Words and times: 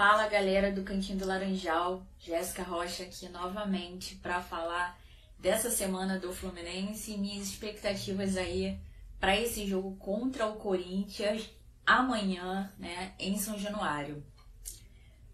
Fala 0.00 0.28
galera 0.28 0.72
do 0.72 0.82
Cantinho 0.82 1.18
do 1.18 1.26
Laranjal, 1.26 2.02
Jéssica 2.18 2.62
Rocha 2.62 3.02
aqui 3.02 3.28
novamente 3.28 4.14
para 4.14 4.40
falar 4.40 4.98
dessa 5.38 5.68
semana 5.68 6.18
do 6.18 6.32
Fluminense 6.32 7.12
e 7.12 7.18
minhas 7.18 7.48
expectativas 7.48 8.38
aí 8.38 8.80
para 9.20 9.38
esse 9.38 9.66
jogo 9.66 9.94
contra 9.96 10.46
o 10.46 10.56
Corinthians 10.56 11.50
amanhã, 11.84 12.72
né, 12.78 13.12
em 13.18 13.36
São 13.36 13.58
Januário. 13.58 14.24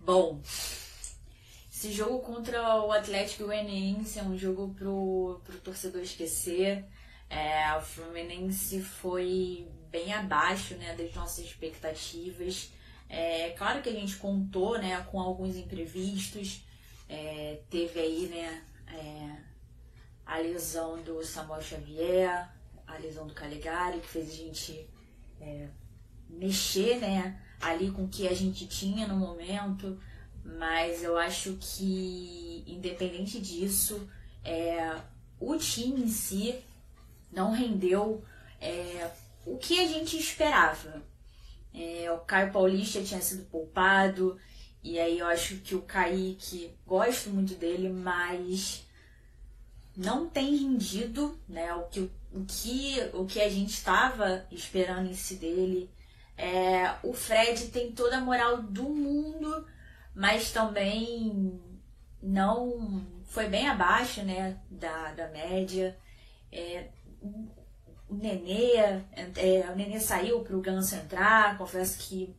Bom, 0.00 0.40
esse 1.72 1.92
jogo 1.92 2.18
contra 2.18 2.82
o 2.82 2.90
Atlético 2.90 3.44
Goianiense 3.44 4.18
é 4.18 4.24
um 4.24 4.36
jogo 4.36 4.74
pro, 4.76 5.40
pro 5.44 5.58
torcedor 5.60 6.02
esquecer. 6.02 6.84
É, 7.30 7.76
o 7.76 7.80
Fluminense 7.80 8.82
foi 8.82 9.68
bem 9.88 10.12
abaixo 10.12 10.74
né, 10.74 10.96
das 10.96 11.14
nossas 11.14 11.44
expectativas. 11.44 12.72
É 13.08 13.50
claro 13.50 13.80
que 13.80 13.88
a 13.88 13.92
gente 13.92 14.16
contou 14.16 14.78
né, 14.78 15.00
com 15.10 15.20
alguns 15.20 15.56
imprevistos. 15.56 16.62
É, 17.08 17.60
teve 17.70 17.98
aí 17.98 18.26
né, 18.26 18.62
é, 18.88 19.36
a 20.26 20.38
lesão 20.38 21.02
do 21.02 21.24
Samuel 21.24 21.62
Xavier, 21.62 22.48
a 22.86 22.98
lesão 22.98 23.26
do 23.26 23.32
Calegari, 23.32 24.00
que 24.00 24.08
fez 24.08 24.30
a 24.30 24.34
gente 24.34 24.88
é, 25.40 25.68
mexer 26.28 26.98
né, 26.98 27.40
ali 27.60 27.90
com 27.90 28.04
o 28.04 28.08
que 28.08 28.28
a 28.28 28.34
gente 28.34 28.66
tinha 28.66 29.06
no 29.06 29.16
momento. 29.16 29.98
Mas 30.44 31.02
eu 31.02 31.16
acho 31.18 31.56
que, 31.60 32.64
independente 32.66 33.40
disso, 33.40 34.08
é, 34.44 34.96
o 35.40 35.56
time 35.56 36.02
em 36.02 36.08
si 36.08 36.58
não 37.30 37.52
rendeu 37.52 38.24
é, 38.60 39.10
o 39.44 39.56
que 39.56 39.80
a 39.80 39.86
gente 39.86 40.18
esperava. 40.18 41.02
É, 41.74 42.10
o 42.12 42.18
Caio 42.18 42.52
Paulista 42.52 43.02
tinha 43.02 43.20
sido 43.20 43.44
poupado, 43.46 44.38
e 44.82 44.98
aí 44.98 45.18
eu 45.18 45.26
acho 45.26 45.56
que 45.56 45.74
o 45.74 45.82
Kaique, 45.82 46.74
gosto 46.86 47.30
muito 47.30 47.54
dele, 47.54 47.88
mas 47.88 48.86
não 49.96 50.28
tem 50.28 50.56
rendido 50.56 51.38
né, 51.48 51.74
o, 51.74 51.84
que, 51.84 52.10
o, 52.32 52.44
que, 52.46 53.10
o 53.12 53.26
que 53.26 53.40
a 53.40 53.48
gente 53.48 53.70
estava 53.70 54.46
esperando 54.50 55.08
em 55.10 55.14
si 55.14 55.34
dele. 55.36 55.90
É, 56.36 56.94
o 57.02 57.12
Fred 57.12 57.66
tem 57.68 57.90
toda 57.90 58.18
a 58.18 58.20
moral 58.20 58.62
do 58.62 58.84
mundo, 58.84 59.66
mas 60.14 60.52
também 60.52 61.60
não 62.22 63.04
foi 63.24 63.48
bem 63.48 63.68
abaixo 63.68 64.22
né, 64.22 64.58
da, 64.70 65.12
da 65.12 65.28
média. 65.28 65.98
É, 66.52 66.88
o 68.08 68.14
Nenê, 68.14 68.76
é, 68.76 69.70
o 69.72 69.76
Nenê 69.76 70.00
saiu 70.00 70.40
para 70.40 70.56
o 70.56 70.60
Ganso 70.60 70.94
entrar, 70.94 71.58
confesso 71.58 71.98
que 71.98 72.34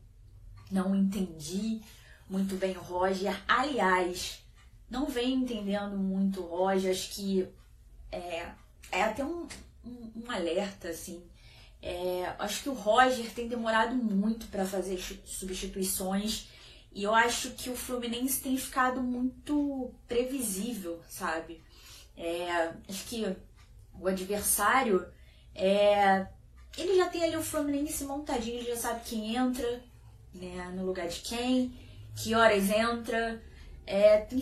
não 0.72 0.96
entendi 0.96 1.82
muito 2.30 2.56
bem 2.56 2.76
o 2.78 2.82
Roger. 2.82 3.40
Aliás, 3.48 4.44
não 4.90 5.06
venho 5.06 5.42
entendendo 5.42 5.98
muito 5.98 6.42
o 6.42 6.48
Roger, 6.48 6.92
acho 6.92 7.12
que 7.12 7.48
é, 8.12 8.48
é 8.92 9.04
até 9.04 9.24
um, 9.24 9.48
um, 9.86 10.12
um 10.16 10.32
alerta, 10.32 10.90
assim. 10.90 11.24
É, 11.82 12.34
acho 12.40 12.64
que 12.64 12.70
o 12.70 12.74
Roger 12.74 13.32
tem 13.34 13.48
demorado 13.48 13.96
muito 13.96 14.48
para 14.48 14.66
fazer 14.66 15.00
substituições 15.26 16.50
e 16.92 17.04
eu 17.04 17.14
acho 17.14 17.52
que 17.52 17.70
o 17.70 17.76
Fluminense 17.76 18.42
tem 18.42 18.58
ficado 18.58 19.02
muito 19.02 19.94
previsível, 20.08 21.00
sabe? 21.08 21.62
É, 22.18 22.74
acho 22.90 23.06
que 23.06 23.36
o 23.94 24.08
adversário 24.08 25.08
é, 25.60 26.26
ele 26.78 26.96
já 26.96 27.10
tem 27.10 27.24
ali 27.24 27.36
o 27.36 27.44
Fluminense 27.44 28.06
montadinho, 28.06 28.60
ele 28.60 28.70
já 28.70 28.78
sabe 28.78 29.02
quem 29.04 29.36
entra, 29.36 29.84
né, 30.34 30.72
no 30.74 30.86
lugar 30.86 31.08
de 31.08 31.20
quem, 31.20 31.74
que 32.16 32.34
horas 32.34 32.70
entra. 32.70 33.44
É, 33.86 34.20
tem, 34.20 34.42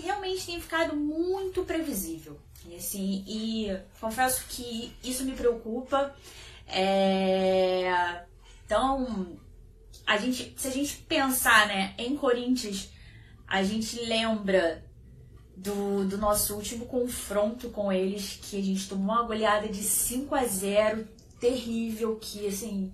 realmente 0.00 0.46
tem 0.46 0.60
ficado 0.60 0.94
muito 0.94 1.64
previsível. 1.64 2.38
E, 2.68 2.76
assim, 2.76 3.24
e 3.26 3.76
confesso 4.00 4.44
que 4.48 4.94
isso 5.02 5.24
me 5.24 5.32
preocupa. 5.32 6.14
É, 6.68 8.22
então, 8.64 9.36
a 10.06 10.16
gente, 10.18 10.54
se 10.56 10.68
a 10.68 10.70
gente 10.70 10.98
pensar 10.98 11.66
né, 11.66 11.94
em 11.98 12.16
Corinthians, 12.16 12.90
a 13.46 13.62
gente 13.64 14.00
lembra 14.04 14.84
do, 15.58 16.04
do 16.04 16.18
nosso 16.18 16.54
último 16.54 16.86
confronto 16.86 17.68
com 17.70 17.92
eles, 17.92 18.38
que 18.40 18.58
a 18.58 18.62
gente 18.62 18.88
tomou 18.88 19.16
uma 19.16 19.24
goleada 19.24 19.68
de 19.68 19.82
5 19.82 20.34
a 20.34 20.44
0 20.44 21.06
terrível, 21.40 22.16
que 22.16 22.46
assim, 22.46 22.92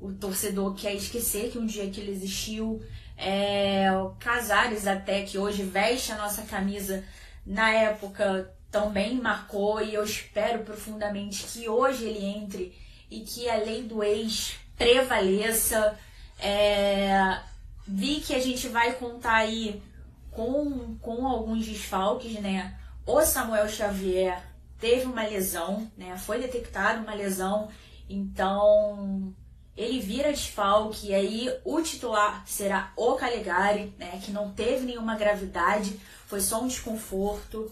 o 0.00 0.12
torcedor 0.12 0.74
quer 0.74 0.94
esquecer 0.94 1.50
que 1.50 1.58
um 1.58 1.66
dia 1.66 1.84
aquilo 1.84 2.10
existiu. 2.10 2.82
É, 3.16 3.92
o 3.92 4.10
Casares 4.18 4.86
até, 4.86 5.22
que 5.22 5.36
hoje 5.36 5.62
veste 5.62 6.10
a 6.12 6.16
nossa 6.16 6.42
camisa, 6.42 7.04
na 7.44 7.70
época 7.70 8.50
também 8.70 9.16
marcou 9.16 9.82
e 9.82 9.94
eu 9.94 10.04
espero 10.04 10.60
profundamente 10.60 11.44
que 11.44 11.68
hoje 11.68 12.04
ele 12.04 12.24
entre 12.24 12.74
e 13.10 13.20
que 13.20 13.48
a 13.48 13.56
lei 13.56 13.82
do 13.82 14.02
ex 14.02 14.54
prevaleça. 14.76 15.98
É, 16.38 17.40
vi 17.86 18.20
que 18.20 18.34
a 18.34 18.38
gente 18.38 18.68
vai 18.68 18.94
contar 18.94 19.34
aí 19.34 19.82
com, 20.30 20.96
com 20.98 21.26
alguns 21.26 21.66
desfalques, 21.66 22.40
né? 22.40 22.78
O 23.06 23.20
Samuel 23.22 23.68
Xavier 23.68 24.42
teve 24.78 25.04
uma 25.06 25.22
lesão, 25.22 25.90
né? 25.96 26.16
Foi 26.16 26.40
detectada 26.40 27.00
uma 27.00 27.14
lesão, 27.14 27.68
então 28.08 29.34
ele 29.76 30.00
vira 30.00 30.32
desfalque 30.32 31.08
e 31.08 31.14
aí 31.14 31.58
o 31.64 31.80
titular 31.80 32.42
será 32.46 32.92
o 32.96 33.14
Calegari, 33.14 33.92
né? 33.98 34.20
Que 34.24 34.30
não 34.30 34.50
teve 34.52 34.86
nenhuma 34.86 35.16
gravidade, 35.16 35.98
foi 36.26 36.40
só 36.40 36.62
um 36.62 36.68
desconforto. 36.68 37.70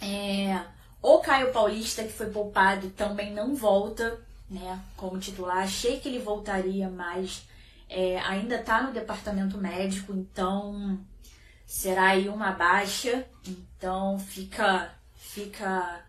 É, 0.00 0.60
o 1.02 1.18
Caio 1.18 1.52
Paulista, 1.52 2.02
que 2.02 2.12
foi 2.12 2.30
poupado, 2.30 2.90
também 2.90 3.32
não 3.32 3.54
volta, 3.54 4.18
né? 4.48 4.80
Como 4.96 5.18
titular. 5.18 5.58
Achei 5.58 6.00
que 6.00 6.08
ele 6.08 6.18
voltaria, 6.18 6.88
mas 6.88 7.46
é, 7.88 8.18
ainda 8.20 8.56
está 8.56 8.82
no 8.82 8.92
departamento 8.92 9.58
médico, 9.58 10.12
então 10.12 10.98
será 11.66 12.08
aí 12.08 12.28
uma 12.28 12.52
baixa, 12.52 13.26
então 13.46 14.18
fica 14.18 14.94
fica 15.16 16.04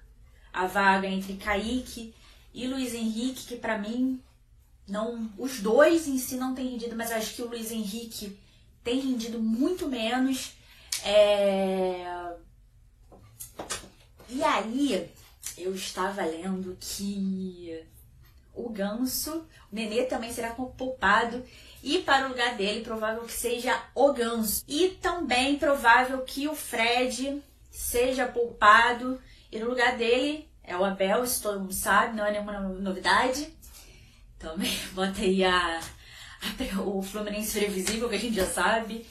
a 0.53 0.67
vaga 0.67 1.07
entre 1.07 1.35
Kaique 1.35 2.13
e 2.53 2.67
Luiz 2.67 2.93
Henrique, 2.93 3.45
que 3.45 3.55
para 3.57 3.77
mim 3.77 4.21
não 4.87 5.29
os 5.37 5.59
dois 5.59 6.07
em 6.07 6.17
si 6.17 6.35
não 6.35 6.53
têm 6.53 6.69
rendido, 6.69 6.95
mas 6.95 7.11
acho 7.11 7.35
que 7.35 7.41
o 7.41 7.47
Luiz 7.47 7.71
Henrique 7.71 8.37
tem 8.83 8.99
rendido 8.99 9.39
muito 9.39 9.87
menos. 9.87 10.53
É... 11.03 12.35
E 14.29 14.43
aí 14.43 15.09
eu 15.57 15.73
estava 15.73 16.23
lendo 16.23 16.77
que 16.79 17.83
o 18.55 18.69
Ganso, 18.69 19.47
o 19.71 19.75
Nenê 19.75 20.03
também 20.03 20.31
será 20.31 20.51
poupado 20.51 21.43
e 21.87 21.99
para 21.99 22.25
o 22.25 22.29
lugar 22.29 22.55
dele, 22.55 22.81
provável 22.81 23.21
que 23.25 23.31
seja 23.31 23.79
o 23.93 24.11
Ganso. 24.11 24.63
E 24.67 24.89
também 24.99 25.59
provável 25.59 26.23
que 26.23 26.47
o 26.47 26.55
Fred 26.55 27.43
seja 27.69 28.25
poupado. 28.25 29.21
E 29.51 29.59
no 29.59 29.69
lugar 29.69 29.95
dele 29.95 30.49
é 30.63 30.75
o 30.75 30.83
Abel, 30.83 31.23
isso 31.23 31.43
todo 31.43 31.59
mundo 31.59 31.73
sabe, 31.73 32.17
não 32.17 32.25
é 32.25 32.31
nenhuma 32.31 32.59
novidade. 32.59 33.53
Também 34.39 34.75
bota 34.93 35.21
aí 35.21 35.43
a, 35.43 35.79
a, 35.79 36.81
o 36.81 37.03
Fluminense 37.03 37.59
previsível, 37.59 38.09
que 38.09 38.15
a 38.15 38.19
gente 38.19 38.35
já 38.35 38.47
sabe. 38.47 39.05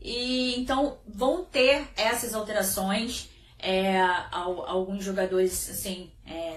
E 0.00 0.60
então 0.60 0.98
vão 1.04 1.44
ter 1.44 1.88
essas 1.96 2.34
alterações. 2.34 3.30
É, 3.58 4.00
alguns 4.32 5.04
jogadores 5.04 5.70
assim 5.70 6.10
é, 6.26 6.51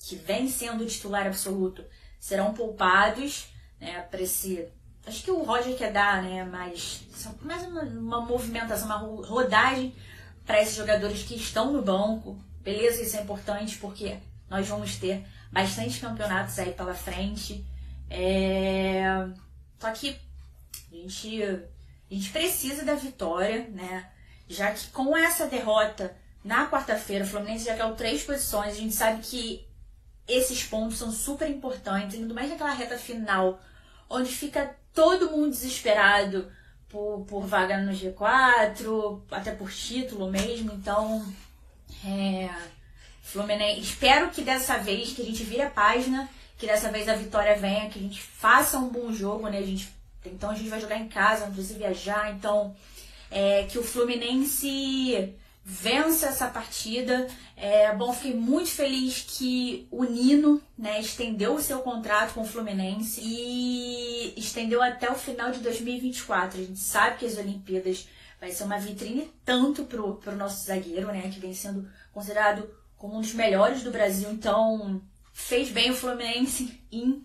que 0.00 0.16
vêm 0.16 0.48
sendo 0.48 0.86
titular 0.86 1.26
absoluto 1.26 1.84
serão 2.18 2.52
poupados 2.52 3.46
né, 3.80 4.00
para 4.10 4.22
esse 4.22 4.68
Acho 5.06 5.22
que 5.22 5.30
o 5.30 5.42
Roger 5.42 5.76
quer 5.76 5.92
dar 5.92 6.22
né, 6.22 6.44
mais, 6.44 7.02
mais 7.40 7.62
uma, 7.66 7.82
uma 7.82 8.20
movimentação, 8.20 8.86
uma 8.86 9.26
rodagem 9.26 9.94
para 10.44 10.60
esses 10.60 10.76
jogadores 10.76 11.22
que 11.22 11.34
estão 11.34 11.72
no 11.72 11.82
banco. 11.82 12.38
Beleza, 12.60 13.02
isso 13.02 13.16
é 13.16 13.22
importante 13.22 13.78
porque 13.78 14.18
nós 14.48 14.68
vamos 14.68 14.96
ter 14.96 15.24
bastante 15.50 16.00
campeonatos 16.00 16.58
aí 16.58 16.72
pela 16.72 16.94
frente. 16.94 17.64
É... 18.10 19.02
Só 19.78 19.90
que 19.90 20.16
a 20.92 20.94
gente, 20.94 21.42
a 21.42 22.14
gente 22.14 22.30
precisa 22.30 22.84
da 22.84 22.94
vitória, 22.94 23.68
né? 23.70 24.06
Já 24.48 24.70
que 24.72 24.88
com 24.88 25.16
essa 25.16 25.46
derrota 25.46 26.14
na 26.44 26.68
quarta-feira, 26.68 27.24
o 27.24 27.26
Fluminense 27.26 27.64
já 27.64 27.76
caiu 27.76 27.94
três 27.94 28.22
posições. 28.22 28.74
A 28.74 28.78
gente 28.78 28.94
sabe 28.94 29.22
que 29.22 29.66
esses 30.32 30.64
pontos 30.64 30.98
são 30.98 31.10
super 31.10 31.48
importantes, 31.48 32.16
ainda 32.16 32.34
mais 32.34 32.50
naquela 32.50 32.72
reta 32.72 32.96
final, 32.96 33.60
onde 34.08 34.30
fica 34.30 34.74
todo 34.92 35.30
mundo 35.30 35.50
desesperado 35.50 36.50
por, 36.88 37.24
por 37.26 37.46
vaga 37.46 37.78
no 37.78 37.92
G4, 37.92 39.20
até 39.30 39.52
por 39.52 39.70
título 39.70 40.30
mesmo. 40.30 40.72
Então, 40.72 41.24
é, 42.04 42.50
Fluminense, 43.22 43.80
espero 43.80 44.30
que 44.30 44.42
dessa 44.42 44.76
vez 44.78 45.12
que 45.12 45.22
a 45.22 45.24
gente 45.24 45.44
vire 45.44 45.62
a 45.62 45.70
página, 45.70 46.28
que 46.58 46.66
dessa 46.66 46.90
vez 46.90 47.08
a 47.08 47.14
vitória 47.14 47.56
venha, 47.56 47.88
que 47.88 47.98
a 47.98 48.02
gente 48.02 48.20
faça 48.20 48.78
um 48.78 48.88
bom 48.88 49.12
jogo, 49.12 49.48
né? 49.48 49.58
A 49.58 49.62
gente 49.62 49.88
Então 50.26 50.50
a 50.50 50.54
gente 50.54 50.68
vai 50.68 50.80
jogar 50.80 50.96
em 50.96 51.08
casa, 51.08 51.46
precisa 51.46 51.78
viajar. 51.78 52.32
Então, 52.32 52.74
é, 53.30 53.64
que 53.64 53.78
o 53.78 53.84
Fluminense 53.84 55.32
vença 55.64 56.26
essa 56.26 56.48
partida. 56.48 57.26
É, 57.56 57.94
bom, 57.94 58.12
fiquei 58.12 58.34
muito 58.34 58.70
feliz 58.70 59.24
que 59.28 59.86
o 59.90 60.04
Nino 60.04 60.62
né, 60.76 61.00
estendeu 61.00 61.54
o 61.54 61.60
seu 61.60 61.80
contrato 61.80 62.34
com 62.34 62.42
o 62.42 62.46
Fluminense 62.46 63.20
e 63.22 64.34
estendeu 64.36 64.82
até 64.82 65.10
o 65.10 65.14
final 65.14 65.50
de 65.50 65.60
2024. 65.60 66.60
A 66.60 66.64
gente 66.64 66.80
sabe 66.80 67.18
que 67.18 67.26
as 67.26 67.36
Olimpíadas 67.36 68.08
vai 68.40 68.50
ser 68.50 68.64
uma 68.64 68.78
vitrine 68.78 69.30
tanto 69.44 69.84
pro, 69.84 70.16
pro 70.16 70.34
nosso 70.34 70.64
zagueiro, 70.64 71.08
né, 71.08 71.30
que 71.32 71.40
vem 71.40 71.52
sendo 71.52 71.88
considerado 72.12 72.68
como 72.96 73.16
um 73.16 73.20
dos 73.20 73.34
melhores 73.34 73.82
do 73.82 73.90
Brasil. 73.90 74.30
Então, 74.30 75.02
fez 75.32 75.70
bem 75.70 75.90
o 75.90 75.94
Fluminense 75.94 76.80
em 76.90 77.22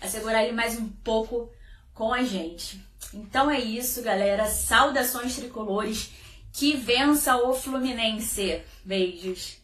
assegurar 0.00 0.44
ele 0.44 0.52
mais 0.52 0.78
um 0.78 0.88
pouco 0.88 1.52
com 1.92 2.12
a 2.12 2.22
gente. 2.22 2.80
Então 3.12 3.50
é 3.50 3.58
isso, 3.58 4.02
galera. 4.02 4.46
Saudações 4.46 5.36
tricolores. 5.36 6.10
Que 6.52 6.76
vença 6.76 7.36
o 7.36 7.54
Fluminense. 7.54 8.62
Beijos. 8.84 9.56